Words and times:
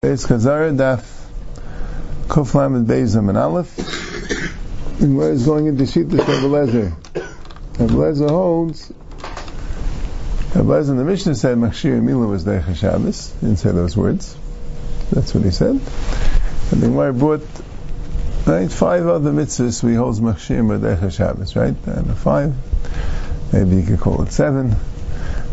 Beis 0.00 0.28
Chazara 0.28 0.70
Daf 0.76 1.02
Kuf 2.28 2.54
Lamed 2.54 2.86
Beizam 2.86 3.30
and 3.30 3.36
Aleph. 3.36 3.76
And 5.02 5.18
where 5.18 5.32
is 5.32 5.44
going 5.44 5.66
into 5.66 5.82
Shita 5.82 6.10
Rebelezer? 6.10 6.92
Rebelezer 7.78 8.30
holds. 8.30 8.92
Rebelezer 10.52 10.90
in 10.90 10.98
the 10.98 11.04
Mishnah 11.04 11.34
said 11.34 11.58
Machshir 11.58 12.00
Mila 12.00 12.28
was 12.28 12.44
Deicha 12.44 12.76
Shabbos. 12.76 13.34
He 13.40 13.46
didn't 13.46 13.58
say 13.58 13.72
those 13.72 13.96
words. 13.96 14.36
That's 15.10 15.34
what 15.34 15.42
he 15.42 15.50
said. 15.50 15.70
And 15.70 15.80
the 16.80 16.86
Gemara 16.86 17.12
brought 17.12 17.42
right 18.46 18.70
five 18.70 19.04
other 19.04 19.32
mitzvahs. 19.32 19.82
We 19.82 19.94
hold 19.94 20.14
Machshir 20.18 20.78
Deicha 20.78 21.10
Shabbos, 21.10 21.56
right? 21.56 21.74
And 21.86 22.16
five. 22.16 22.54
Maybe 23.52 23.74
you 23.74 23.82
could 23.82 23.98
call 23.98 24.22
it 24.22 24.30
seven. 24.30 24.76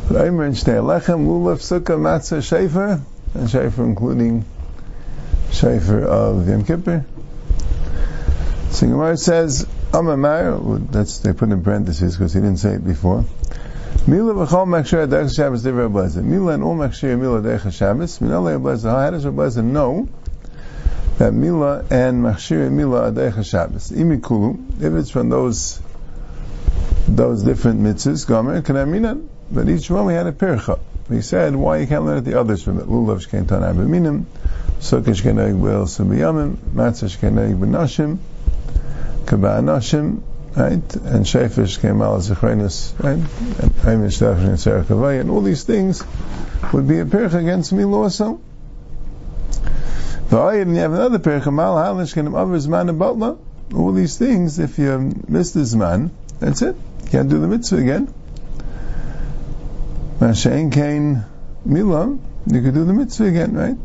But 0.07 0.21
Omer 0.21 0.43
and 0.43 0.55
Shtei 0.55 0.83
Lechem, 0.83 1.25
Lulav, 1.25 1.63
Sukkah, 1.63 1.97
Matzah, 1.97 2.43
Shefer 2.43 3.01
and 3.35 3.47
Shaifer 3.47 3.83
including 3.83 4.45
Shaifer 5.49 6.03
of 6.03 6.47
Yom 6.47 6.65
Kippur. 6.65 7.05
So 8.71 8.87
Gemara 8.87 9.15
says, 9.17 9.65
Amamar, 9.91 10.91
that's, 10.91 11.19
they 11.19 11.31
put 11.31 11.49
in 11.49 11.63
parentheses 11.63 12.17
because 12.17 12.33
he 12.33 12.41
didn't 12.41 12.57
say 12.57 12.73
it 12.73 12.85
before. 12.85 13.23
Mila 14.07 14.33
v'chol 14.33 14.67
makshir 14.67 15.07
adech 15.07 15.35
Shabbos 15.35 15.63
divrei 15.63 15.91
Blazer. 15.91 16.21
Mila 16.21 16.53
and 16.53 16.63
all 16.63 16.75
makshir 16.75 17.17
Mila 17.17 17.41
adech 17.41 17.71
Shabbos. 17.73 18.19
Minale 18.19 18.61
Blazer. 18.61 18.89
How 18.89 19.09
does 19.09 19.25
Blazer 19.25 19.63
know 19.63 20.09
that 21.17 21.33
Mila 21.33 21.85
and 21.89 22.23
makshir 22.23 22.69
Mila 22.69 23.11
adech 23.11 23.49
Shabbos? 23.49 23.91
Imikulu, 23.91 24.81
if 24.81 24.93
it's 24.93 25.09
from 25.09 25.29
those 25.29 25.81
those 27.07 27.43
different 27.43 27.81
mitzvahs, 27.81 28.27
Gomer, 28.27 28.61
can 28.61 28.77
I 28.77 28.85
mean 28.85 29.05
it? 29.05 29.17
But 29.53 29.69
each 29.69 29.89
one 29.89 30.05
we 30.05 30.13
had 30.13 30.27
a 30.27 30.31
pircha. 30.31 30.79
He 31.09 31.21
said, 31.21 31.55
why 31.55 31.77
you 31.77 31.87
can't 31.87 32.03
learn 32.03 32.17
at 32.17 32.25
the 32.25 32.39
others 32.39 32.63
from 32.63 32.79
it? 32.79 32.87
Lulav 32.87 33.25
shkein 33.25 33.47
tan 33.47 33.61
abiminim, 33.61 34.25
sukkah 34.79 35.13
shkein 35.13 35.39
egg 35.39 35.55
b'el 35.55 35.85
subiyamim, 35.85 36.55
matzah 36.73 37.15
shkein 37.15 37.37
egg 37.37 37.57
b'nashim, 37.57 38.17
kaba 39.27 39.59
nashim, 39.61 40.21
right? 40.55 40.95
And 40.95 41.25
shefish 41.25 41.79
came 41.79 42.01
al 42.01 42.19
zichrenus, 42.19 42.97
right? 43.03 43.13
And 43.13 43.71
Hamish 43.83 44.19
Dafrin 44.19 44.49
and 44.49 44.59
Sarah 44.59 45.19
and 45.19 45.29
all 45.29 45.41
these 45.41 45.63
things 45.63 46.03
would 46.73 46.87
be 46.87 46.99
a 46.99 47.05
perich 47.05 47.33
against 47.33 47.71
me 47.73 47.83
also. 47.83 48.39
The 50.29 50.47
and 50.47 50.71
you 50.71 50.81
have 50.81 50.93
another 50.93 51.19
perich, 51.19 51.51
mal 51.53 51.75
halish 51.75 52.15
kenim 52.15 52.39
aver 52.39 52.57
zman 52.57 52.89
abatla. 52.95 53.37
All 53.75 53.91
these 53.91 54.17
things, 54.17 54.59
if 54.59 54.79
you 54.79 55.13
miss 55.27 55.51
the 55.51 55.61
zman, 55.61 56.09
that's 56.39 56.61
it. 56.61 56.75
You 57.03 57.09
can't 57.09 57.29
do 57.29 57.39
the 57.39 57.47
mitzvah 57.47 57.77
again. 57.77 58.13
Mashain 60.19 60.71
Kain 60.71 61.23
Mila, 61.65 62.17
you 62.47 62.61
could 62.61 62.73
do 62.73 62.85
the 62.85 62.93
mitzvah 62.93 63.25
again, 63.25 63.53
right? 63.53 63.75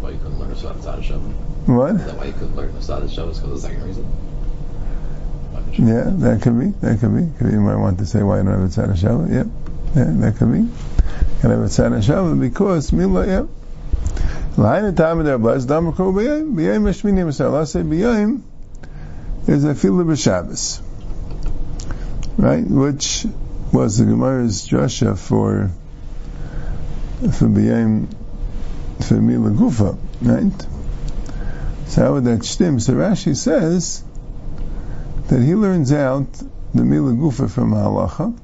Why 0.00 0.10
you 0.10 0.18
couldn't 0.18 0.38
learn 0.38 0.52
a 0.52 0.54
Shabbat 0.54 1.02
Shabbos? 1.02 1.34
What? 1.66 1.96
Is 1.96 2.04
that 2.06 2.16
why 2.16 2.24
you 2.24 2.32
couldn't 2.32 2.56
learn 2.56 2.70
a 2.70 2.72
Shabbat 2.72 3.14
Shabbos 3.14 3.40
because 3.40 3.42
of 3.42 3.50
the 3.50 3.60
second 3.60 3.82
reason? 3.84 4.06
Yeah, 5.76 6.04
that 6.06 6.40
could 6.42 6.58
be. 6.58 6.70
That 6.80 7.00
could 7.00 7.14
be. 7.14 7.36
Could 7.36 7.48
be 7.48 7.52
you 7.52 7.60
might 7.60 7.76
want 7.76 7.98
to 7.98 8.06
say 8.06 8.22
why 8.22 8.38
you 8.38 8.44
don't 8.44 8.52
have 8.52 8.62
a 8.62 8.68
tzad 8.68 8.96
Shabbat. 8.96 9.32
Yep. 9.32 9.46
Yeah, 9.96 10.04
that 10.20 10.36
could 10.36 10.52
be. 10.52 10.68
Can 11.40 11.50
have 11.50 11.60
a 11.60 11.64
tzad 11.64 11.90
Shabbat 12.02 12.40
because 12.40 12.92
Mila, 12.92 13.26
yep. 13.26 13.46
L'hayin 14.56 14.94
etam 14.94 15.24
der 15.24 15.38
blaz 15.38 15.66
dam 15.66 15.92
kol 15.92 16.12
b'yayim 16.12 16.54
b'yayim 16.54 16.82
meshmini 16.82 17.26
misal. 17.26 17.52
Let's 17.52 17.72
say 17.72 17.82
b'yayim 17.82 18.42
is 19.48 19.64
a 19.64 19.74
filah 19.74 20.04
b'Shabbos, 20.06 20.80
right? 22.38 22.64
Which 22.64 23.26
was 23.74 23.98
the 23.98 24.04
Gemara's 24.04 24.68
drasha 24.68 25.18
for 25.18 25.68
for 27.32 27.48
b'yayim 27.48 28.06
for 29.02 29.14
Mila 29.14 29.50
Gufa, 29.50 29.98
right? 30.22 30.66
So 31.88 32.02
how 32.02 32.12
would 32.12 32.24
that 32.24 32.44
stem? 32.44 32.78
So 32.78 32.94
Rashi 32.94 33.36
says 33.36 34.04
that 35.26 35.42
he 35.42 35.56
learns 35.56 35.92
out 35.92 36.32
the 36.72 36.84
Mila 36.84 37.12
Gufa 37.12 37.50
from 37.50 37.72
Halacha. 37.72 38.38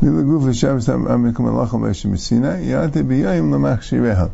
Mila 0.00 0.22
Gufa 0.24 0.58
Shabbos 0.58 0.88
Amikum 0.88 1.46
Halacha 1.46 1.78
Moshe 1.78 2.06
Messina 2.06 2.58
Yate 2.60 3.04
b'yayim 3.06 3.52
l'machshireha. 3.52 4.32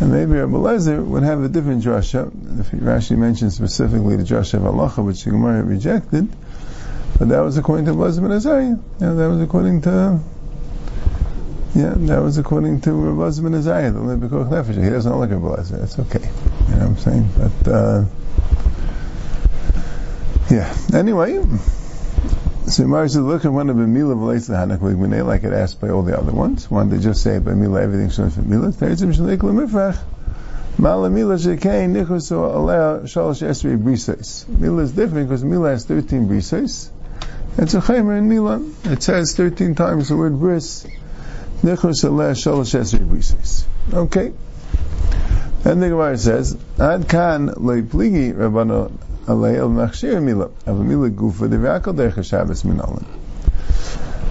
And 0.00 0.12
maybe 0.12 0.32
Rabbi 0.32 0.52
Lezer 0.52 1.02
would 1.02 1.22
have 1.22 1.42
a 1.42 1.48
different 1.48 1.82
drasha. 1.82 2.30
If 2.60 2.70
Rashi 2.70 3.16
mentions 3.16 3.54
specifically 3.54 4.16
the 4.16 4.24
drasha 4.24 4.54
of 4.54 4.62
Halacha, 4.62 5.02
which 5.02 5.24
the 5.24 5.30
Gemara 5.30 5.62
rejected, 5.62 6.28
but 7.18 7.28
that 7.28 7.40
was 7.40 7.58
according 7.58 7.86
to 7.86 7.94
Blazim 7.94 8.24
and 8.24 8.34
Azariah. 8.34 8.76
Yeah, 9.00 9.12
that 9.12 9.28
was 9.28 9.42
according 9.42 9.82
to, 9.82 10.20
yeah, 11.74 11.94
that 11.96 12.22
was 12.22 12.38
according 12.38 12.80
to 12.82 13.14
Blazim 13.14 13.46
and 13.46 13.56
Azariah, 13.56 13.90
the 13.90 13.98
Libikoch 13.98 14.48
Nefesh. 14.48 14.82
He 14.82 14.88
doesn't 14.88 15.18
look 15.18 15.30
at 15.32 15.40
Blazim. 15.40 15.82
It's 15.82 15.98
okay. 15.98 16.20
You 16.20 16.74
know 16.74 16.78
what 16.78 16.82
I'm 16.82 16.96
saying? 16.98 17.28
But, 17.36 17.72
uh, 17.72 18.04
yeah. 20.50 20.74
Anyway, 20.94 21.42
so 22.68 22.86
Mara 22.86 23.08
says, 23.08 23.22
look 23.22 23.44
at 23.44 23.52
one 23.52 23.68
of 23.70 23.76
the 23.76 23.86
Mila 23.86 24.14
relates 24.14 24.46
to 24.46 24.52
Hanak 24.52 24.78
Ligmane, 24.78 25.26
like 25.26 25.42
it 25.42 25.52
asked 25.52 25.80
by 25.80 25.88
all 25.88 26.02
the 26.02 26.16
other 26.18 26.32
ones. 26.32 26.70
One, 26.70 26.90
they 26.90 26.98
just 26.98 27.22
say 27.22 27.38
by 27.38 27.54
Mila, 27.54 27.82
everything's 27.82 28.14
shown 28.14 28.30
for 28.30 28.42
Mila. 28.42 28.68
Teretzim 28.68 29.14
Shalik 29.14 29.38
Lemifrach. 29.38 29.98
Mala 30.78 31.10
Mila 31.10 31.34
Shekain 31.34 31.90
Nichus 31.90 32.30
Alea 32.30 33.00
Shalosh 33.04 33.46
Esri 33.46 33.76
Brises. 33.76 34.46
Mila 34.48 34.82
is 34.82 34.92
different 34.92 35.28
because 35.28 35.42
Mila 35.42 35.70
has 35.70 35.84
13 35.84 36.28
brises. 36.28 36.90
It's 37.60 37.74
a 37.74 37.80
chaymer 37.80 38.16
in 38.16 38.28
Mila. 38.28 38.62
It 38.84 39.02
says 39.02 39.34
13 39.34 39.74
times 39.74 40.10
the 40.10 40.16
word 40.16 40.38
bris. 40.38 40.86
Okay. 41.64 41.72
And 45.64 45.82
the 45.82 45.88
Gemara 45.88 46.16
says, 46.16 46.56
Ad 46.78 47.08
kan 47.08 47.46
loy 47.46 47.82
pligi 47.82 48.32
rabbano 48.32 48.92
alei 49.26 49.56
el 49.56 49.70
machshir 49.70 50.22
Mila. 50.22 50.50
Av 50.68 50.78
Mila 50.78 51.10
gufa 51.10 51.48
devakal 51.48 51.96
derech 51.96 52.24
Shabbos 52.24 52.62
minalan. 52.62 53.04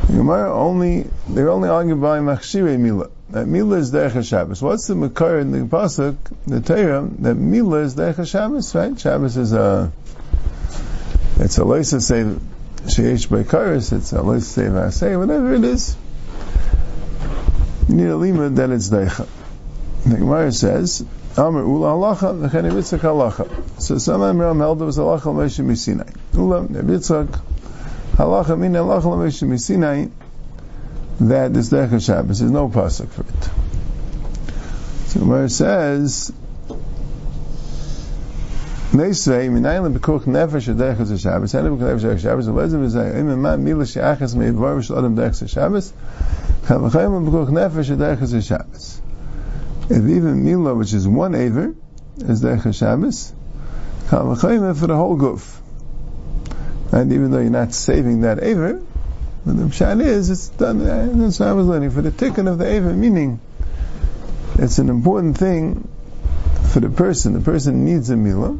The 0.07 0.13
Gemara 0.13 0.57
only, 0.57 1.09
they're 1.27 1.49
only 1.49 1.67
arguing 1.67 1.99
by 1.99 2.19
machshir 2.19 2.79
Mila. 2.79 3.09
That 3.31 3.45
Mila 3.45 3.79
is 3.79 3.91
derech 3.91 4.25
Shabbos. 4.25 4.61
What's 4.61 4.88
the 4.88 4.95
makar 4.95 5.39
in 5.39 5.51
the 5.51 5.67
pasuk, 5.67 6.15
the 6.45 6.61
Torah, 6.61 7.05
that 7.19 7.35
Mila 7.35 7.79
is 7.79 7.95
derech 7.95 8.25
Shabbos, 8.25 8.73
right? 8.73 8.97
Shabbos 8.97 9.35
is 9.35 9.51
a, 9.51 9.91
it's 11.39 11.57
a 11.57 11.63
leisa 11.63 12.01
say 12.01 12.23
Sheish 12.87 13.27
Beikaris, 13.27 13.91
it's 13.91 14.13
a 14.13 14.21
let's 14.21 14.47
say 14.47 14.69
say 14.91 15.17
whatever 15.17 15.53
it 15.53 15.63
is. 15.65 15.97
You 17.89 17.95
need 17.95 18.07
a 18.07 18.15
limit 18.15 18.55
that 18.55 18.69
it's 18.69 18.89
deicha. 18.89 19.27
The 20.05 20.15
Gemara 20.15 20.53
says, 20.53 21.05
Amr 21.37 21.63
Ula 21.63 21.87
halacha 21.89 22.49
v'chen 22.49 22.71
Yitzchak 22.71 22.99
halacha. 22.99 23.81
So 23.81 23.97
some 23.97 24.23
Amram 24.23 24.59
held 24.59 24.81
it 24.81 24.85
was 24.85 24.97
halacha 24.97 25.25
l'Moshe 25.25 25.65
Misinai. 25.65 26.15
Ula 26.37 26.61
Yitzchak 26.65 27.41
halacha 28.13 28.57
min 28.57 28.71
halacha 28.71 29.05
l'Moshe 29.05 29.45
Misinai 29.45 30.09
that 31.19 31.55
is 31.57 31.69
deicha 31.69 32.03
Shabbos. 32.03 32.39
There's 32.39 32.51
no 32.51 32.69
pasuk 32.69 33.09
for 33.09 33.21
it. 33.21 33.43
So 35.09 35.19
the 35.19 35.25
Gemara 35.25 35.49
says, 35.49 36.31
Mila. 38.93 39.11
If 49.89 50.03
even 50.03 50.43
mila, 50.43 50.75
which 50.75 50.93
is 50.93 51.07
one 51.07 51.35
aver, 51.35 51.75
is 52.17 52.43
dechas 52.43 52.79
Shabbos, 52.79 53.33
chavachayim 54.07 54.77
for 54.77 54.87
the 54.87 54.95
whole 54.95 55.15
goof. 55.15 55.61
And 56.93 57.11
even 57.11 57.31
though 57.31 57.39
you're 57.39 57.49
not 57.49 57.73
saving 57.73 58.21
that 58.21 58.41
aver, 58.41 58.81
but 59.45 59.57
the 59.57 59.63
pshat 59.63 60.01
is, 60.01 60.29
it's 60.29 60.47
done, 60.49 60.79
that's 61.19 61.39
what 61.39 61.49
I 61.49 61.53
was 61.53 61.67
learning, 61.67 61.91
for 61.91 62.01
the 62.01 62.11
tikkun 62.11 62.49
of 62.49 62.57
the 62.57 62.65
aver, 62.65 62.93
meaning, 62.93 63.39
it's 64.55 64.79
an 64.79 64.89
important 64.89 65.38
thing 65.38 65.88
for 66.71 66.79
the 66.79 66.89
person. 66.89 67.33
The 67.33 67.41
person 67.41 67.85
needs 67.85 68.09
a 68.09 68.15
milah, 68.15 68.59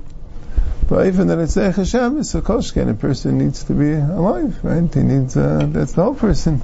but 0.88 1.07
even 1.07 1.28
that 1.28 1.39
it's 1.39 1.56
Echa 1.56 2.19
it's 2.19 2.36
a 2.36 2.42
Koshken, 2.42 2.89
a 2.89 2.94
person 2.94 3.38
needs 3.38 3.66
to 3.66 3.74
be 3.74 3.94
alive, 3.94 4.57
right? 4.63 4.94
He 4.94 5.01
needs, 5.01 5.36
uh, 5.36 5.68
that's 5.69 5.94
the 5.94 6.04
whole 6.04 6.16
person. 6.16 6.62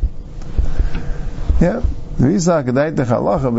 Yeah. 1.59 1.81
But 2.15 2.29
if 2.29 2.35
it's 2.35 2.47
halacha 2.47 3.51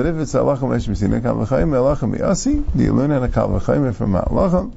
mesh 0.70 0.86
misina 0.86 1.20
kavachayim 1.20 1.70
halacha 1.70 2.08
miasi, 2.08 2.64
do 2.76 2.82
you 2.84 2.92
learn 2.92 3.10
how 3.10 3.18
to 3.18 3.28
kavachayim 3.28 3.94
from 3.94 4.12
halacha? 4.12 4.72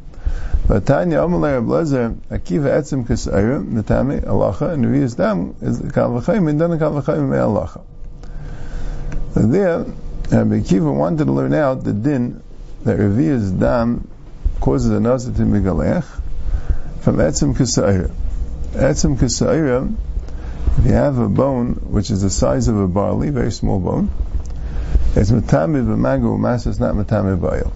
But 0.67 0.85
Tanya 0.85 1.19
Amalei 1.19 1.61
Ablazer 1.61 2.15
Akiva 2.29 2.69
Etzim 2.75 3.05
Kasayra 3.05 3.63
Natame 3.63 4.25
halacha 4.25 4.73
and 4.73 4.83
Revius 4.83 5.15
Dam 5.15 5.55
is 5.61 5.79
kavachayim 5.79 6.49
and 6.49 6.59
then 6.59 6.71
kavachayim 6.71 7.29
me 7.29 7.37
halacha. 7.37 7.81
So 9.35 9.41
there, 9.41 9.79
Rabbi 9.79 10.59
Akiva 10.61 10.93
wanted 10.93 11.25
to 11.25 11.31
learn 11.31 11.53
out 11.53 11.83
the 11.83 11.93
din 11.93 12.41
that 12.83 12.97
Revius 12.97 13.57
Dam 13.59 14.09
causes 14.67 14.91
a 14.91 14.99
nazar 14.99 15.33
to 15.33 15.43
migalech 15.43 16.03
from 16.99 17.15
etzim 17.19 17.55
kasayra. 17.55 18.11
Etzim 18.73 19.15
kasayra, 19.15 19.95
if 20.79 20.85
you 20.85 20.91
have 20.91 21.17
a 21.19 21.29
bone 21.29 21.75
which 21.89 22.11
is 22.11 22.21
the 22.21 22.29
size 22.29 22.67
of 22.67 22.77
a 22.77 22.85
barley, 22.85 23.29
very 23.29 23.49
small 23.49 23.79
bone, 23.79 24.11
It's 25.15 25.31
matami 25.31 25.81
b'magu 25.87 26.37
u'mas, 26.37 26.67
it's 26.67 26.79
not 26.79 26.95
matami 26.95 27.39
b'ayil. 27.39 27.71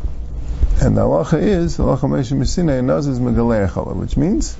And 0.81 0.97
the 0.97 1.03
halacha 1.03 1.41
is, 1.41 1.77
halacha 1.77 2.09
Moshe 2.09 2.37
Messina, 2.37 2.73
a 2.73 2.81
naz 2.81 3.07
is 3.07 3.21
megalei 3.21 3.95
which 3.95 4.17
means, 4.17 4.57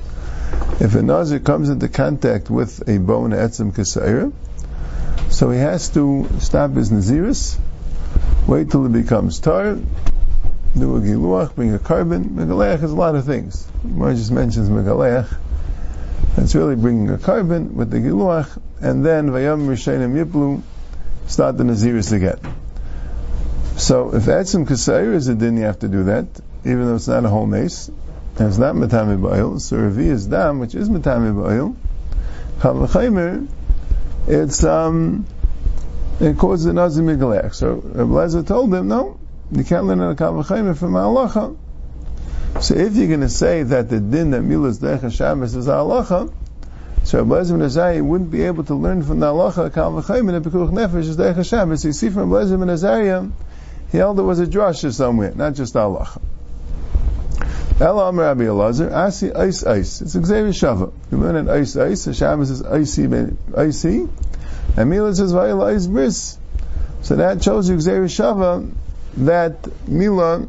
if 0.79 0.95
a 0.95 1.01
nazir 1.01 1.39
comes 1.39 1.67
into 1.67 1.89
contact 1.89 2.49
with 2.49 2.87
a 2.87 2.97
bone 2.97 3.31
etzim 3.31 3.73
kasayra, 3.73 4.31
so 5.29 5.51
he 5.51 5.59
has 5.59 5.89
to 5.89 6.29
stop 6.39 6.71
his 6.71 6.91
naziris, 6.91 7.59
wait 8.47 8.71
till 8.71 8.85
it 8.85 8.93
becomes 8.93 9.41
tar, 9.41 9.77
do 10.77 10.95
a 10.95 10.99
giluach, 10.99 11.55
bring 11.55 11.73
a 11.73 11.79
carbon. 11.79 12.25
Megaleach 12.25 12.83
is 12.83 12.91
a 12.91 12.95
lot 12.95 13.15
of 13.15 13.25
things. 13.25 13.67
Mar 13.83 14.13
just 14.13 14.31
mentions 14.31 14.69
megaleach. 14.69 15.27
It's 16.37 16.55
really 16.55 16.75
bringing 16.75 17.09
a 17.09 17.17
carbon 17.17 17.75
with 17.75 17.91
the 17.91 17.97
giluach, 17.97 18.57
and 18.79 19.05
then 19.05 19.29
vayam 19.29 19.67
rishayim 19.67 20.23
yiplu, 20.23 20.61
start 21.27 21.57
the 21.57 21.63
naziris 21.63 22.13
again. 22.13 22.39
So 23.77 24.15
if 24.15 24.23
etzim 24.23 24.65
kasayir 24.65 25.13
is 25.13 25.27
a 25.27 25.35
din, 25.35 25.57
you 25.57 25.63
have 25.63 25.79
to 25.79 25.87
do 25.87 26.03
that, 26.05 26.25
even 26.63 26.85
though 26.85 26.95
it's 26.95 27.07
not 27.07 27.25
a 27.25 27.29
whole 27.29 27.47
mace, 27.47 27.89
and 28.37 28.47
it's 28.47 28.57
not 28.57 28.75
matami 28.75 29.19
ba'il. 29.19 29.59
So 29.59 29.77
revi 29.77 30.05
is 30.05 30.27
dam, 30.27 30.59
which 30.59 30.75
is 30.75 30.89
matami 30.89 31.33
ba'il. 31.33 31.75
Chal 32.61 33.47
it's 34.27 34.63
um, 34.63 35.25
it 36.19 36.37
causes 36.37 36.67
an 36.67 36.77
azim 36.77 37.07
migalech. 37.07 37.55
So 37.55 37.73
Rabbi 37.73 38.47
told 38.47 38.73
him, 38.73 38.87
no, 38.87 39.17
you 39.51 39.63
can't 39.65 39.85
learn 39.85 40.01
a 40.01 40.15
kavachayim 40.15 40.77
from 40.77 40.93
halacha. 40.93 41.57
So 42.61 42.75
if 42.75 42.95
you're 42.95 43.07
going 43.07 43.21
to 43.21 43.29
say 43.29 43.63
that 43.63 43.89
the 43.89 43.99
din 43.99 44.31
that 44.31 44.41
milas 44.41 44.79
decha 44.79 45.11
Shabbos 45.11 45.55
is 45.55 45.67
halacha, 45.67 46.33
so 47.03 47.25
Lezer 47.25 47.61
Azariah 47.61 48.03
wouldn't 48.03 48.31
be 48.31 48.43
able 48.43 48.63
to 48.65 48.75
learn 48.75 49.03
from 49.03 49.19
the 49.19 49.25
halacha 49.25 49.69
kavachayim 49.69 50.33
and 50.33 50.45
pekuch 50.45 50.71
nefesh 50.71 50.99
is 50.99 51.17
decha 51.17 51.47
Shabbos. 51.47 51.83
You 51.83 51.91
see 51.91 52.09
from 52.09 52.31
Rabbi 52.31 52.45
Lezer 52.45 52.71
Azariah, 52.71 53.27
he 53.91 53.97
held 53.97 54.19
it 54.19 54.23
was 54.23 54.39
a 54.39 54.47
drasha 54.47 54.93
somewhere, 54.93 55.33
not 55.35 55.55
just 55.55 55.73
halacha. 55.73 56.21
Ela 57.81 58.09
Amar 58.09 58.25
Rabbi 58.25 58.43
Elazar, 58.43 58.91
Asi 58.91 59.33
Ice 59.33 59.65
Ice. 59.65 60.01
It's 60.01 60.11
Xavier 60.11 60.51
Shava. 60.51 60.93
You 61.11 61.17
learn 61.17 61.35
an 61.35 61.49
Ice 61.49 61.75
Ice, 61.75 62.05
the 62.05 62.13
Shabbos 62.13 62.51
is 62.51 62.61
Icy, 62.61 63.09
Icy, 63.57 64.07
and 64.77 64.89
Mila 64.89 65.15
says 65.15 65.33
Vayla 65.33 65.75
Ice 65.75 65.87
Bris. 65.87 66.37
So 67.01 67.15
that 67.15 67.43
shows 67.43 67.67
you 67.67 67.81
Xavier 67.81 68.05
Shava 68.05 68.71
that 69.17 69.87
Mila 69.87 70.47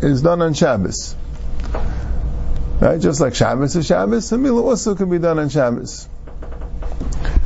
is 0.00 0.22
done 0.22 0.42
on 0.42 0.54
Shabbos. 0.54 1.14
Right? 2.80 3.00
Just 3.00 3.20
like 3.20 3.34
Shabbos 3.34 3.74
is 3.76 3.86
Shabbos, 3.86 4.30
and 4.32 4.42
Mila 4.42 4.62
also 4.62 4.94
can 4.94 5.08
be 5.10 5.18
done 5.18 5.38
on 5.38 5.48
Shabbos. 5.48 6.08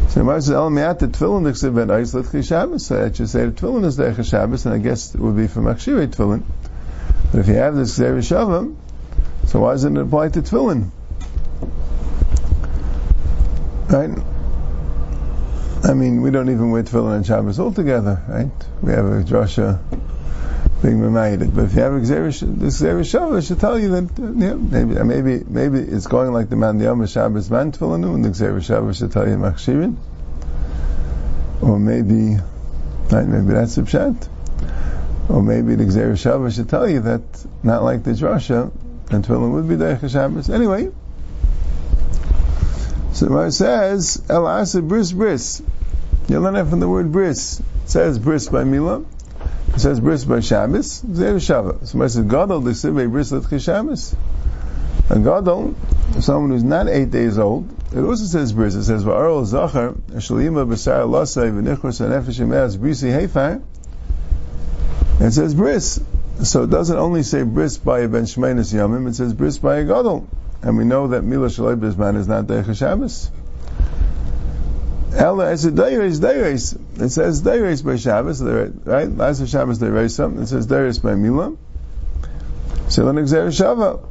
So 0.09 0.21
Gemara 0.21 0.43
says, 0.43 0.51
El 0.51 0.71
Me'at 0.71 0.99
Tefillin 0.99 1.45
Dixiv 1.45 1.75
Ben 1.75 1.91
Ice 1.91 2.13
Litchi 2.15 2.47
Shabbos. 2.47 2.87
So 2.87 3.05
I 3.05 3.13
should 3.13 3.29
say 3.29 3.47
the 3.47 3.53
Tefillin 3.53 3.85
is 3.85 3.97
Decha 3.97 4.29
Shabbos, 4.29 4.67
and 4.67 4.75
I 4.75 4.79
guess 4.79 5.15
it 5.15 5.21
would 5.21 5.37
be 5.37 5.47
from 5.47 5.67
Akshirei 5.67 6.09
Tefillin. 6.09 6.43
But 7.31 7.41
if 7.41 7.49
you 7.49 7.55
have 7.55 7.77
this 7.77 7.95
Xavier 7.95 8.19
Shava, 8.19 8.75
so 9.47 9.61
why 9.61 9.73
doesn't 9.73 9.97
it 9.97 10.01
apply 10.01 10.29
to 10.29 10.43
tefillin? 10.43 10.91
Right? 13.89 14.11
I 15.83 15.95
mean, 15.95 16.23
we 16.23 16.31
don't 16.31 16.51
even 16.51 16.71
wear 16.71 16.83
tefillin 16.83 17.17
on 17.17 17.23
Shabbos 17.25 17.59
altogether, 17.59 18.23
right? 18.29 18.51
We 18.83 18.93
have 18.93 19.07
a 19.07 19.23
drasha 19.23 19.81
being 20.83 21.01
reminded. 21.01 21.55
But 21.55 21.67
if 21.67 21.75
you 21.75 21.83
have 21.83 21.95
a 21.95 22.01
Xerish 22.01 23.47
should 23.47 23.61
tell 23.61 23.79
you 23.79 23.91
that, 23.91 24.11
yeah, 24.19 24.55
maybe, 24.55 24.95
maybe, 25.03 25.45
maybe 25.47 25.79
it's 25.79 26.07
going 26.07 26.33
like 26.33 26.49
the 26.49 26.57
man 26.57 26.79
the 26.79 26.85
Yom 26.85 27.07
Shabbos 27.07 27.51
man 27.51 27.67
and 27.67 28.25
the 28.25 28.31
Xerish 28.31 28.99
should 28.99 29.13
tell 29.13 29.29
you 29.29 29.37
machshirin. 29.37 29.97
Or 31.61 31.79
maybe, 31.79 32.37
right, 33.11 33.27
maybe 33.27 33.53
that's 33.53 33.77
a 33.77 33.83
pshat. 33.83 34.29
Or 35.29 35.43
maybe 35.43 35.75
the 35.75 35.85
Xerish 35.85 36.55
should 36.55 36.69
tell 36.69 36.89
you 36.89 37.01
that, 37.01 37.23
not 37.63 37.83
like 37.83 38.03
the 38.03 38.13
drasha, 38.13 38.73
and 39.11 39.25
tefillin 39.25 39.53
would 39.53 39.69
be 39.69 39.77
Derech 39.77 40.09
Shabbos. 40.11 40.49
Anyway, 40.49 40.91
so 43.13 43.39
it 43.41 43.53
says, 43.53 44.23
El 44.31 44.47
Asa 44.47 44.81
Bris 44.81 45.13
Bris. 45.13 45.63
You 46.29 46.39
learn 46.39 46.55
that 46.55 46.69
from 46.69 46.81
the 46.81 46.89
word 46.89 47.11
bris. 47.11 47.59
It 47.59 47.91
says 47.91 48.19
bris 48.19 48.49
by 48.49 48.63
Mila. 48.63 49.05
It 49.81 49.85
says 49.85 50.01
bris 50.01 50.27
by 50.27 50.41
Shabbos. 50.41 51.01
Zeh 51.01 51.41
Shabbos. 51.41 51.93
So 51.93 52.03
it 52.03 52.11
says 52.11 52.27
Gadol 52.27 52.61
Desive 52.61 53.11
Bris 53.11 53.33
Lit 53.33 53.63
Shabbos. 53.63 54.15
A 55.09 55.19
Gadol, 55.19 55.75
someone 56.21 56.51
who's 56.51 56.63
not 56.63 56.87
eight 56.87 57.11
days 57.11 57.39
old, 57.39 57.67
it 57.91 58.01
also 58.01 58.27
says 58.27 58.53
bris. 58.53 58.75
It 58.75 58.85
says 58.85 59.05
Va'arol 59.05 59.47
Zachar 59.47 59.93
Shalima 60.19 60.69
B'Sar 60.69 61.09
Lasai 61.09 61.51
V'Nichros 61.51 62.07
Anefesh 62.07 62.41
Emeas 62.41 62.77
Brisi 62.77 63.11
Heifar. 63.11 63.63
It 65.19 65.31
says 65.31 65.55
bris. 65.55 65.99
So 66.43 66.65
it 66.65 66.71
doesn't 66.71 66.99
only 66.99 67.23
say 67.23 67.43
bris 67.43 67.79
by 67.79 68.01
a 68.01 68.09
ben 68.09 68.25
shmeinis 68.25 68.75
yamim, 68.75 69.09
it 69.09 69.15
says 69.15 69.33
bris 69.33 69.57
by 69.57 69.77
a 69.77 69.85
gadol. 69.85 70.29
And 70.61 70.77
we 70.77 70.85
know 70.85 71.07
that 71.07 71.23
Mila 71.23 71.47
Shalai 71.47 71.81
Bisman 71.81 72.19
is 72.19 72.29
not 72.29 72.45
Deich 72.45 72.77
Shabbos. 72.77 73.31
Ella 75.13 75.51
as 75.51 75.65
a 75.65 75.73
Deiris, 75.73 76.21
Deiris. 76.21 77.01
It 77.01 77.11
says 77.11 77.43
Deiris 77.43 77.85
by 77.85 77.97
Shabbos, 77.97 78.43
right? 78.43 79.11
Last 79.11 79.47
Shabbos 79.49 79.79
Deirisa. 79.79 80.43
It 80.43 80.47
says 80.47 80.67
Deiris 80.67 81.03
by 81.03 81.15
Mila. 81.15 81.57
So 82.89 83.05
then 83.05 83.17
Xer 83.17 83.49
Shava. 83.49 84.07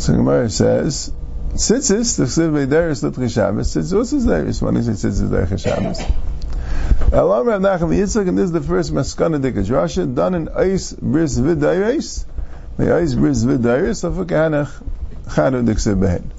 So 0.00 0.14
Gemara 0.14 0.50
says, 0.50 1.12
Tzitzis, 1.54 2.16
the 2.16 2.24
Siv 2.24 2.52
by 2.52 2.66
Deiris 2.66 3.02
Litchi 3.08 3.32
Shabbos. 3.32 3.74
Tzitzis, 3.74 4.12
his 4.12 4.26
Deiris? 4.26 4.62
When 4.62 4.76
is 4.76 4.88
it 4.88 4.92
Tzitzis 4.92 5.28
Deich 5.28 5.62
Shabbos? 5.62 6.00
Elam 7.12 7.46
Rav 7.46 7.60
Nachum 7.60 7.94
Yitzchak, 7.96 8.28
and 8.28 8.36
this 8.36 8.46
is 8.46 8.52
the 8.52 8.60
first 8.60 8.92
Maskana 8.92 9.40
Dikach 9.40 9.68
Rasha, 9.68 10.14
done 10.14 10.34
in 10.34 10.48
Eis 10.48 10.92
Bris 10.92 11.38
Vidayres, 11.38 12.24
the 12.78 12.94
Eis 12.94 13.14
Bris 13.14 13.44
Vidayres, 13.44 14.02
of 14.02 14.18
a 14.18 14.24
Kahanach 14.24 14.82
Chadu 15.28 15.64
Dikseh 15.64 15.94
Behen. 15.98 16.30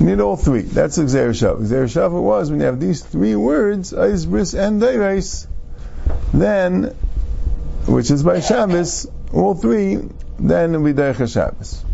Need 0.00 0.20
all 0.20 0.36
three. 0.36 0.62
That's 0.62 0.98
Xer 0.98 1.30
Shav. 1.30 1.60
Xer 1.66 1.84
Shav 1.84 2.10
was 2.10 2.50
when 2.50 2.60
you 2.60 2.66
have 2.66 2.80
these 2.80 3.02
three 3.02 3.36
words, 3.36 3.94
Eis 3.94 4.26
Bris 4.26 4.54
and 4.54 4.82
Dayres, 4.82 5.46
then, 6.32 6.94
which 7.86 8.10
is 8.10 8.22
by 8.22 8.40
Shabbos, 8.40 9.06
all 9.32 9.54
three, 9.54 10.00
then 10.38 10.82
we 10.82 10.92
Derech 10.92 11.32
Shabbos. 11.32 11.84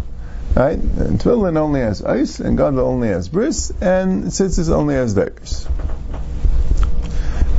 Right? 0.56 0.78
And 0.78 1.20
Tefillin 1.20 1.56
only 1.56 1.80
has 1.80 2.02
ice, 2.02 2.40
and 2.40 2.58
God 2.58 2.76
only 2.76 3.08
has 3.08 3.28
bris, 3.28 3.70
and 3.80 4.24
Tzitzis 4.24 4.68
only 4.68 4.94
has. 4.94 5.14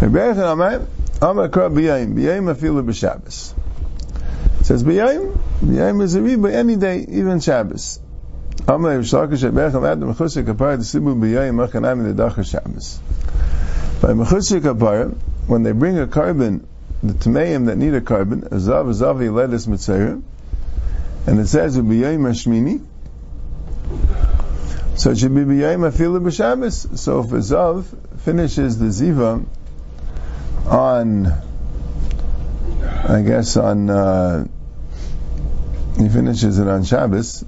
Rebbe 0.02 0.32
Amar, 1.22 1.50
Kra 1.50 1.72
B'yayim, 1.72 2.16
B'yayim 2.16 2.54
afilu 2.54 2.84
b'Shabbos. 2.84 3.54
It 4.60 4.66
says 4.66 4.84
B'yayim, 4.84 5.38
B'yayim 5.62 6.02
is 6.02 6.16
a 6.16 6.36
by 6.38 6.52
any 6.52 6.76
day, 6.76 7.06
even 7.08 7.40
Shabbos. 7.40 8.01
By 14.02 14.14
Mechusik 14.14 14.62
Kapara, 14.62 15.16
when 15.48 15.64
they 15.64 15.72
bring 15.72 16.00
a 16.00 16.08
carbon, 16.08 16.68
the 17.04 17.14
Tameim 17.14 17.66
that 17.68 17.78
need 17.78 17.94
a 17.94 18.02
carbon, 18.02 18.42
Azav, 18.42 18.86
Azavi, 18.86 19.30
Ledis, 19.30 19.68
Mitzayim, 19.68 20.24
and 21.28 21.40
it 21.40 21.48
says 21.48 21.78
B'yayim 21.78 22.22
Hashmini, 22.22 22.84
so 24.96 25.12
it 25.12 25.18
should 25.18 25.34
be 25.34 25.42
B'yayim 25.42 25.90
afilu 25.90 26.22
b'Shabbos. 26.22 26.98
So 26.98 27.20
if 27.22 27.28
Azav 27.28 27.86
finishes 28.22 28.78
the 28.78 28.86
Ziva, 28.86 29.46
on, 30.66 31.28
I 33.08 33.22
guess 33.22 33.58
on, 33.58 33.90
uh, 33.90 34.48
he 35.98 36.10
finishes 36.10 36.60
it 36.60 36.68
on 36.68 36.84
Shabbos, 36.84 37.46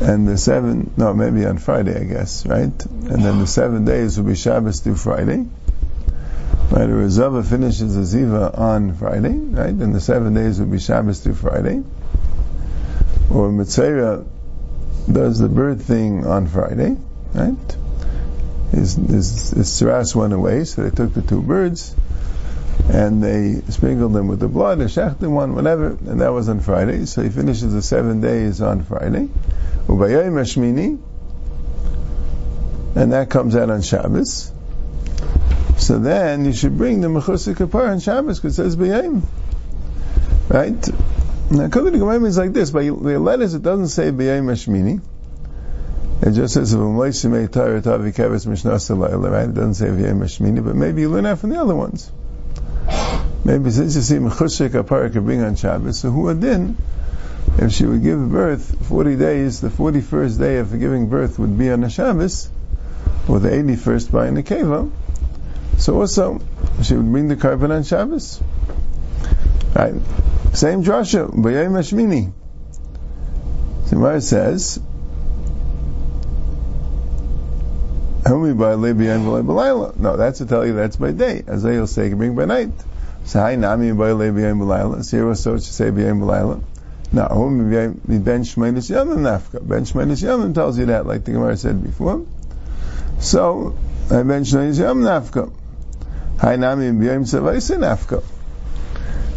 and 0.00 0.28
the 0.28 0.38
seven, 0.38 0.92
no, 0.96 1.12
maybe 1.12 1.44
on 1.44 1.58
Friday, 1.58 2.00
I 2.00 2.04
guess, 2.04 2.46
right? 2.46 2.64
And 2.64 3.24
then 3.24 3.38
the 3.38 3.46
seven 3.46 3.84
days 3.84 4.18
will 4.18 4.26
be 4.26 4.36
Shabbos 4.36 4.80
through 4.80 4.96
Friday. 4.96 5.46
Right, 6.70 6.90
or 6.90 7.08
Zava 7.08 7.42
finishes 7.42 7.94
the 7.94 8.02
Ziva 8.02 8.56
on 8.56 8.94
Friday, 8.94 9.32
right? 9.32 9.70
And 9.70 9.94
the 9.94 10.00
seven 10.00 10.34
days 10.34 10.60
will 10.60 10.66
be 10.66 10.78
Shabbos 10.78 11.20
through 11.20 11.34
Friday. 11.34 11.82
Or 13.30 13.48
Mitzera 13.50 14.26
does 15.10 15.38
the 15.38 15.48
bird 15.48 15.80
thing 15.80 16.26
on 16.26 16.46
Friday, 16.46 16.96
right? 17.32 17.76
His, 18.70 18.96
his, 18.96 19.50
his 19.50 20.14
went 20.14 20.34
away, 20.34 20.64
so 20.64 20.82
they 20.82 20.94
took 20.94 21.14
the 21.14 21.22
two 21.22 21.40
birds, 21.40 21.94
and 22.86 23.22
they 23.22 23.60
sprinkled 23.70 24.12
them 24.12 24.28
with 24.28 24.40
the 24.40 24.48
blood, 24.48 24.80
a 24.80 24.86
shechted 24.86 25.30
one, 25.30 25.54
whatever, 25.54 25.88
and 25.88 26.20
that 26.20 26.32
was 26.32 26.48
on 26.48 26.60
Friday. 26.60 27.04
So 27.04 27.22
he 27.22 27.28
finishes 27.28 27.72
the 27.72 27.82
seven 27.82 28.20
days 28.20 28.60
on 28.60 28.84
Friday. 28.84 29.28
Ubayayim 29.86 30.34
Hashmini, 30.34 30.98
and 32.96 33.12
that 33.12 33.30
comes 33.30 33.56
out 33.56 33.70
on 33.70 33.82
Shabbos. 33.82 34.52
So 35.76 35.98
then 35.98 36.44
you 36.44 36.52
should 36.52 36.76
bring 36.76 37.00
the 37.00 37.08
Mechusik 37.08 37.56
Kapar 37.56 37.90
on 37.90 38.00
Shabbos 38.00 38.38
because 38.38 38.58
it 38.58 38.62
says 38.62 38.76
Bayayim. 38.76 39.22
Right? 40.48 40.88
Now, 41.50 41.68
to 41.68 41.90
Gemara, 41.90 42.20
means 42.20 42.36
like 42.36 42.52
this. 42.52 42.70
By 42.70 42.84
the 42.84 43.18
letters, 43.18 43.54
it 43.54 43.62
doesn't 43.62 43.88
say 43.88 44.10
Bayayim 44.10 44.44
Hashmini. 44.44 45.00
It 46.20 46.32
just 46.32 46.54
says 46.54 46.74
right? 46.74 49.48
It 49.48 49.54
doesn't 49.54 49.74
say 49.74 49.86
Bayayim 49.86 50.18
Hashmini, 50.18 50.64
but 50.64 50.74
maybe 50.74 51.02
you 51.02 51.10
learn 51.10 51.24
that 51.24 51.38
from 51.38 51.50
the 51.50 51.60
other 51.60 51.74
ones. 51.74 52.10
Maybe 53.44 53.70
since 53.70 53.96
you 53.96 54.02
see 54.02 54.16
Mechushik 54.16 54.70
Apara 54.70 55.12
could 55.12 55.24
bring 55.24 55.42
on 55.42 55.56
Shabbos, 55.56 56.00
so 56.00 56.10
who 56.10 56.28
adin, 56.28 56.76
if 57.58 57.72
she 57.72 57.86
would 57.86 58.02
give 58.02 58.30
birth 58.30 58.86
40 58.88 59.16
days, 59.16 59.60
the 59.60 59.68
41st 59.68 60.38
day 60.38 60.58
of 60.58 60.78
giving 60.78 61.08
birth 61.08 61.38
would 61.38 61.58
be 61.58 61.70
on 61.70 61.84
a 61.84 61.90
Shabbos, 61.90 62.50
or 63.28 63.40
the 63.40 63.50
81st 63.50 64.12
by 64.12 64.28
Nekeva, 64.28 64.90
so 65.78 66.00
also 66.00 66.40
she 66.82 66.94
would 66.94 67.10
bring 67.10 67.28
the 67.28 67.36
carbon 67.36 67.70
on 67.70 67.84
Shabbos. 67.84 68.40
Right. 69.74 69.94
Same 70.54 70.82
drasha, 70.82 71.30
B'yayim 71.30 71.72
Hashmini. 71.72 72.32
Gemara 73.90 74.20
says, 74.20 74.80
Homey 78.26 78.52
by 78.52 78.74
Levi 78.74 79.04
and 79.04 79.24
Belayla. 79.24 79.96
No, 79.96 80.16
that's 80.16 80.38
to 80.38 80.46
tell 80.46 80.66
you 80.66 80.74
that's 80.74 80.96
by 80.96 81.12
day. 81.12 81.42
As 81.46 81.62
they'll 81.62 81.86
say, 81.86 82.12
bring 82.12 82.34
by 82.34 82.44
night. 82.44 82.72
So 83.28 83.40
hi 83.40 83.56
nami 83.56 83.92
by 83.92 84.12
lebiyan 84.12 84.56
b'layla. 84.56 85.04
So 85.04 85.18
here 85.18 85.28
also 85.28 85.56
to 85.56 85.60
say 85.60 85.90
b'yayim 85.90 86.20
b'layla. 86.22 86.62
Whom 87.30 87.70
ben 87.70 88.00
shmeinis 88.00 88.88
yamim 88.90 89.18
nafka. 89.18 89.60
Ben 89.68 89.84
shmeinis 89.84 90.22
yamim 90.24 90.54
tells 90.54 90.78
you 90.78 90.86
that, 90.86 91.04
like 91.04 91.24
the 91.24 91.32
Gemara 91.32 91.58
said 91.58 91.82
before. 91.84 92.24
So, 93.20 93.76
ben 94.08 94.24
shmeinis 94.24 94.80
yamim 94.80 95.02
nafka. 95.04 95.52
Hi 96.38 96.56
nami 96.56 96.86
b'yayim 96.86 97.26
sevaisa 97.26 97.76
nafka. 97.76 98.22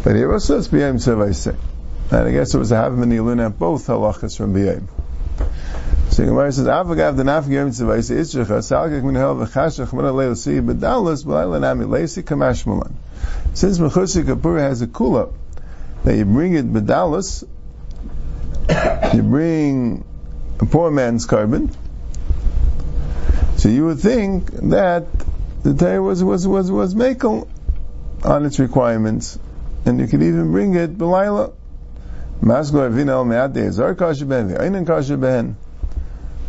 But 0.02 0.16
here 0.16 0.32
also 0.32 0.56
it's 0.56 0.68
b'yayim 0.68 0.94
sevaisa. 0.94 1.54
And 2.10 2.28
I 2.28 2.32
guess 2.32 2.54
it 2.54 2.58
was 2.58 2.72
a 2.72 2.76
havim 2.76 3.02
and 3.02 3.12
yilun 3.12 3.44
at 3.44 3.58
both 3.58 3.88
halachas 3.88 4.38
from 4.38 4.54
b'yayim. 4.54 4.88
So 6.12 6.26
Gemara 6.26 6.52
says, 6.52 6.66
"Avagav 6.66 7.16
the 7.16 7.22
nafik 7.22 7.48
yom 7.48 7.70
tzavayis 7.70 8.14
itzricha 8.14 8.58
salgek 8.58 9.02
min 9.02 9.14
hel 9.14 9.34
v'chashach 9.34 9.94
min 9.94 10.04
alei 10.04 10.30
l'si 10.30 10.60
b'layla 10.60 11.58
nami 11.58 11.86
leisi 11.86 12.22
kamash 12.22 12.66
mulan." 12.66 12.92
Since 13.54 13.78
Mechusik 13.78 14.24
Kapura 14.24 14.60
has 14.60 14.82
a 14.82 14.86
kula 14.88 15.30
that 16.04 16.14
you 16.14 16.26
bring 16.26 16.52
it 16.52 16.70
b'dalas, 16.70 17.44
you 19.14 19.22
bring 19.22 20.04
a 20.60 20.66
poor 20.66 20.90
man's 20.90 21.24
carbon. 21.24 21.70
So 23.56 23.70
you 23.70 23.86
would 23.86 24.00
think 24.00 24.50
that 24.68 25.06
the 25.62 25.72
Torah 25.72 26.02
was 26.02 26.22
was 26.22 26.46
was 26.46 26.70
was 26.70 26.94
makel 26.94 27.48
on 28.22 28.44
its 28.44 28.58
requirements, 28.58 29.38
and 29.86 29.98
you 29.98 30.06
could 30.08 30.22
even 30.22 30.52
bring 30.52 30.74
it 30.74 30.98
b'layla. 30.98 31.54
Masgo 32.42 32.86
avina 32.86 33.12
el 33.12 33.24
me'at 33.24 33.54
de'ezar 33.54 33.96
kasha 33.96 34.26
ben 34.26 34.50
ve'aynin 34.50 34.86
kasha 34.86 35.16
ben. 35.16 35.56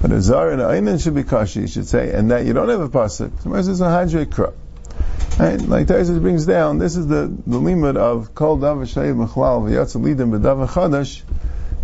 But 0.04 0.12
a 0.12 0.22
zar 0.22 0.52
and 0.52 0.62
a 0.62 1.00
should 1.00 1.16
be 1.16 1.24
kashi, 1.24 1.62
you 1.62 1.68
should 1.68 1.88
say, 1.88 2.12
and 2.12 2.30
that 2.32 2.46
you 2.46 2.52
don't 2.52 2.68
have 2.68 2.82
a 2.82 2.90
pasuk. 2.90 3.38
So 3.38 3.44
Sometimes 3.44 3.70
it's 3.70 3.80
a 3.80 3.86
hadre 3.86 4.26
kra. 4.26 4.54
Right? 5.40 5.62
Like 5.62 5.88
Taisus 5.88 6.20
brings 6.20 6.46
down, 6.46 6.78
this 6.78 6.98
is 6.98 7.08
the, 7.08 7.34
the 7.48 7.58
limit 7.58 7.96
of 7.96 8.36
kol 8.36 8.58
dav 8.58 8.80
shayim 8.80 9.26
mechlal 9.26 9.64
v'yatz 9.64 9.96
lidim 9.96 10.38
b'dav 10.38 10.68
chadash 10.68 11.22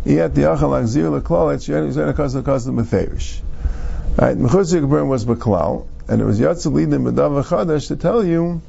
iyat 0.06 0.32
yachal 0.32 0.76
akzir 0.82 1.10
l'klal 1.10 1.54
et 1.54 1.60
yizayna 1.62 2.14
kasel 2.14 2.44
kasel 2.44 2.76
b'ferish. 2.76 3.40
Right? 4.18 4.38
Mechusik 4.38 4.90
burn 4.90 5.08
was 5.08 5.24
b'klal, 5.24 5.88
and 6.10 6.22
it 6.22 6.26
was 6.26 6.42
yatz 6.42 6.70
lidim 6.70 7.10
b'dav 7.10 7.42
chadash 7.46 7.88
to 7.88 7.96
tell 7.96 8.22
you 8.22 8.62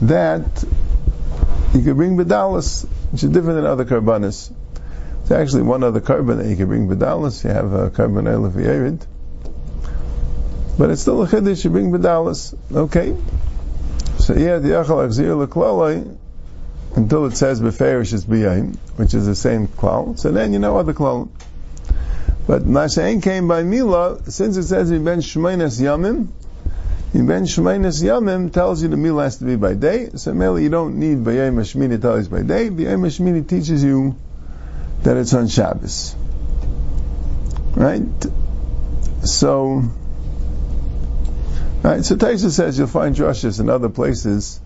that 0.00 0.64
you 1.74 1.82
could 1.82 1.96
bring 1.96 2.16
bedalis, 2.16 2.86
which 3.10 3.22
is 3.22 3.28
different 3.28 3.56
than 3.56 3.66
other 3.66 3.84
karbanis. 3.84 4.50
Actually 5.32 5.62
one 5.62 5.82
other 5.82 6.00
carbon 6.00 6.38
that 6.38 6.46
you 6.46 6.56
can 6.56 6.66
bring 6.66 6.88
bedalis. 6.88 7.42
You 7.44 7.50
have 7.50 7.72
a 7.72 7.90
carbon 7.90 8.26
elef 8.26 8.52
yerid. 8.52 9.06
But 10.78 10.90
it's 10.90 11.02
still 11.02 11.22
a 11.22 11.26
chiddush, 11.26 11.64
you 11.64 11.70
bring 11.70 11.90
bedalis. 11.90 12.54
Okay. 12.72 13.16
So 14.18 14.34
yeah, 14.34 14.58
the 14.58 14.68
yachal 14.68 15.06
akzir 15.06 15.46
leklalai, 15.46 16.16
until 16.96 17.26
it 17.26 17.36
says 17.36 17.60
beferish 17.60 18.12
is 18.12 18.24
biyayim, 18.24 18.76
which 18.96 19.14
is 19.14 19.26
the 19.26 19.34
same 19.34 19.66
klal. 19.66 20.18
So 20.18 20.30
then 20.30 20.52
you 20.52 20.58
know 20.58 20.78
other 20.78 20.94
klal. 20.94 21.28
But 22.46 22.62
Masha'en 22.62 23.22
came 23.22 23.48
by 23.48 23.62
Mila, 23.62 24.18
since 24.30 24.56
it 24.56 24.64
says 24.64 24.90
Ben 24.90 25.20
Shemainas 25.20 25.80
Yamim, 25.80 26.28
Ben 27.12 27.44
Shemainas 27.44 28.02
Yamim 28.02 28.52
tells 28.52 28.82
you 28.82 28.88
the 28.88 28.96
Mila 28.96 29.24
has 29.24 29.36
to 29.38 29.44
be 29.44 29.56
by 29.56 29.74
day, 29.74 30.10
so 30.16 30.34
Mela 30.34 30.60
you 30.60 30.68
don't 30.68 30.98
need 30.98 31.18
Bayayim 31.18 31.54
Hashmini 31.54 32.00
tell 32.00 32.20
you 32.20 32.28
by 32.28 32.42
day, 32.42 32.68
Bayayim 32.68 33.06
Hashmini 33.06 33.48
teaches 33.48 33.84
you 33.84 34.16
that 35.02 35.16
it's 35.16 35.34
on 35.34 35.48
Shabbos. 35.48 36.14
Right? 37.74 38.02
So, 39.24 39.82
right, 41.82 42.04
so 42.04 42.16
Taisa 42.16 42.50
says 42.50 42.78
you'll 42.78 42.88
find 42.88 43.14
drushes 43.14 43.60
in 43.60 43.68
other 43.68 43.88
places 43.88 44.60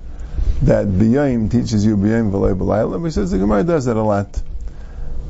that 0.63 0.87
B'yayim 0.87 1.51
teaches 1.51 1.85
you 1.85 1.97
B'yayim 1.97 2.31
v'lay 2.31 2.57
b'layla, 2.57 3.05
he 3.05 3.11
says 3.11 3.31
the 3.31 3.39
Gemara 3.39 3.65
does 3.65 3.85
that 3.85 3.97
a 3.97 4.03
lot. 4.03 4.41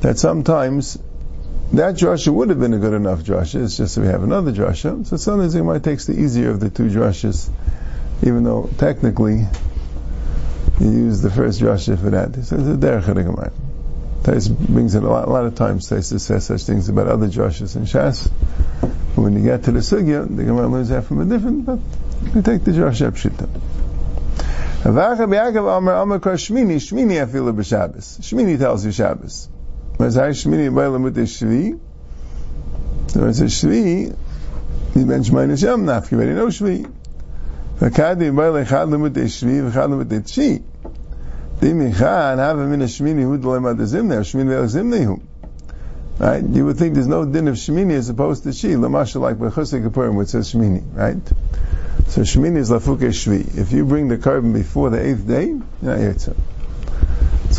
That 0.01 0.17
sometimes 0.17 0.97
that 1.73 1.95
drasha 1.95 2.33
would 2.33 2.49
have 2.49 2.59
been 2.59 2.73
a 2.73 2.79
good 2.79 2.93
enough 2.93 3.19
drasha, 3.19 3.63
it's 3.63 3.77
just 3.77 3.95
that 3.95 4.01
we 4.01 4.07
have 4.07 4.23
another 4.23 4.53
drasha. 4.53 5.05
So 5.05 5.17
sometimes 5.17 5.53
the 5.53 5.59
Gemara 5.59 5.81
takes 5.81 6.05
the 6.05 6.13
easier 6.13 6.49
of 6.49 6.59
the 6.59 6.69
two 6.69 6.89
drashas, 6.89 7.49
even 8.21 8.43
though 8.43 8.69
technically 8.77 9.45
you 10.79 10.89
use 10.89 11.21
the 11.21 11.29
first 11.29 11.59
drasha 11.59 11.99
for 11.99 12.11
that. 12.11 12.35
He 12.35 12.43
says 12.43 12.65
the 12.65 12.75
derech. 12.75 13.51
Tais 14.23 14.47
brings 14.47 14.95
it 14.95 15.03
a 15.03 15.07
lot, 15.07 15.27
a 15.27 15.31
lot 15.31 15.45
of 15.45 15.55
times. 15.55 15.87
Tais 15.87 16.01
says 16.01 16.45
such 16.45 16.63
things 16.63 16.89
about 16.89 17.07
other 17.07 17.27
drushes 17.27 17.75
and 17.75 17.85
Shas. 17.85 18.29
But 18.81 19.21
when 19.21 19.33
you 19.33 19.43
get 19.43 19.63
to 19.63 19.71
the 19.71 19.79
sugya, 19.79 20.27
the 20.27 20.43
Gemara 20.43 20.67
learns 20.67 20.89
that 20.89 21.05
from 21.05 21.21
a 21.21 21.25
different. 21.25 21.65
But 21.65 21.79
we 22.33 22.41
take 22.41 22.63
the 22.63 22.71
drush 22.71 23.01
pshita. 23.11 23.47
Avacha 24.83 25.27
b'Yaakov 25.27 25.77
Amar 25.77 25.95
Amar 25.95 26.19
Kar 26.19 26.33
Shmini 26.33 26.75
Shmini 26.75 27.25
Afilu 27.25 27.51
b'Shabbos. 27.55 28.19
Shmini 28.19 28.59
tells 28.59 28.85
you 28.85 28.91
Shabbos. 28.91 29.49
Hai 29.97 30.05
Shmini 30.05 30.69
B'Elam 30.69 31.03
with 31.03 31.15
the 31.15 31.21
Shvi. 31.21 31.79
So 33.07 33.27
it's 33.27 33.39
a 33.39 33.45
Shvi. 33.45 34.15
He 34.93 35.03
ben 35.03 35.23
Shmini 35.23 35.61
Yom 35.61 35.85
Nafki. 35.85 36.11
You 36.11 36.17
already 36.17 36.33
know 36.33 36.47
Shvi. 36.47 36.91
V'Kadi 37.79 38.31
B'Elam 38.31 38.67
Chad 38.67 38.87
Lemut 38.89 39.13
Shvi 39.13 39.71
V'Chad 39.71 39.89
Lemut 39.89 40.05
Shvi. 40.05 40.63
Right? 46.19 46.43
You 46.43 46.65
would 46.65 46.77
think 46.77 46.95
there's 46.95 47.07
no 47.07 47.25
din 47.25 47.47
of 47.47 47.55
Shemini 47.55 47.93
as 47.93 48.09
opposed 48.09 48.43
to 48.43 48.53
Shi. 48.53 48.69
Lamasha 48.69 49.21
like 49.21 49.37
Bechusik 49.37 49.87
Kapurim, 49.87 50.15
which 50.15 50.29
says 50.29 50.51
Shemini, 50.51 50.83
right? 50.95 51.17
So 52.07 52.21
Shemini 52.21 52.57
is 52.57 52.71
Lafuke 52.71 53.09
Shvi. 53.09 53.57
If 53.57 53.71
you 53.71 53.85
bring 53.85 54.07
the 54.07 54.17
carbon 54.17 54.53
before 54.53 54.89
the 54.89 54.99
eighth 54.99 55.27
day, 55.27 55.55
yeah, 55.81 55.95
it's 55.95 56.27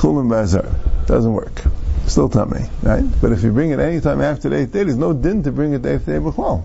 Chulim 0.00 0.28
Bazar. 0.28 0.68
Doesn't 1.06 1.32
work. 1.32 1.62
Still 2.06 2.28
tummy, 2.28 2.68
right? 2.82 3.04
But 3.20 3.32
if 3.32 3.42
you 3.42 3.52
bring 3.52 3.70
it 3.70 3.78
any 3.78 4.00
time 4.00 4.20
after 4.20 4.48
the 4.48 4.56
eighth 4.56 4.72
day, 4.72 4.84
there's 4.84 4.96
no 4.96 5.12
din 5.12 5.42
to 5.44 5.52
bring 5.52 5.74
it 5.74 5.82
the 5.82 5.94
eighth 5.94 6.06
day 6.06 6.18
B'chlal. 6.18 6.64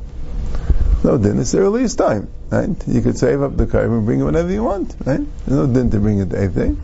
No 1.04 1.18
din, 1.18 1.40
it's 1.40 1.52
the 1.52 1.60
earliest 1.60 1.98
time, 1.98 2.30
right? 2.50 2.70
You 2.88 3.02
could 3.02 3.18
save 3.18 3.42
up 3.42 3.58
the 3.58 3.68
carbon 3.68 4.06
bring 4.06 4.22
it 4.22 4.24
whenever 4.24 4.52
you 4.52 4.64
want, 4.64 4.96
right? 5.06 5.22
There's 5.46 5.68
no 5.68 5.68
din 5.68 5.92
to 5.92 6.00
bring 6.00 6.20
it 6.20 6.30
the 6.30 6.44
eighth 6.44 6.56
day. 6.56 6.76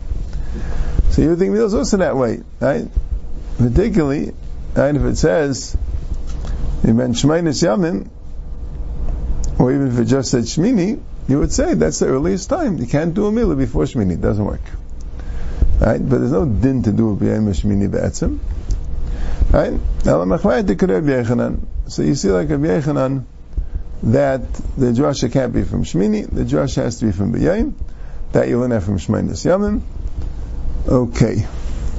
So 1.10 1.22
you 1.22 1.36
think 1.36 1.56
it's 1.56 1.74
also 1.74 1.96
that 1.98 2.16
way, 2.16 2.42
right? 2.60 2.88
Particularly, 3.58 4.32
right, 4.74 4.94
if 4.94 5.02
it 5.02 5.16
says, 5.16 5.76
Iben 6.82 7.14
Shmainis 7.14 7.62
Yamin, 7.62 8.08
or 9.58 9.72
even 9.72 9.88
if 9.88 9.98
it 9.98 10.04
just 10.06 10.30
said 10.30 10.44
Shmini, 10.44 11.00
you 11.28 11.38
would 11.38 11.52
say 11.52 11.74
that's 11.74 11.98
the 11.98 12.06
earliest 12.06 12.48
time. 12.48 12.78
You 12.78 12.86
can't 12.86 13.12
do 13.12 13.26
a 13.26 13.30
milah 13.30 13.58
before 13.58 13.84
Shmini. 13.84 14.12
It 14.12 14.20
doesn't 14.20 14.44
work. 14.44 14.62
Right? 15.80 16.00
But 16.00 16.18
there's 16.18 16.32
no 16.32 16.46
din 16.46 16.82
to 16.84 16.92
do 16.92 17.12
a 17.12 17.16
b'yayim 17.16 17.48
Shmini 17.54 17.90
be'etzim. 17.90 18.38
Right? 19.52 19.78
So 21.88 22.02
you 22.02 22.14
see 22.14 22.30
like 22.30 22.50
a 22.50 22.52
Yechanan, 22.52 23.24
that 24.02 24.54
the 24.78 24.92
drasha 24.92 25.30
can't 25.30 25.52
be 25.52 25.62
from 25.62 25.84
Shmini, 25.84 26.28
the 26.30 26.44
drasha 26.44 26.82
has 26.82 27.00
to 27.00 27.06
be 27.06 27.12
from 27.12 27.34
B'yayim, 27.34 27.74
that 28.32 28.48
you 28.48 28.58
learn 28.58 28.70
that 28.70 28.82
from 28.82 28.98
Shmainis 28.98 29.44
Yamim, 29.44 29.82
Okay. 30.88 31.46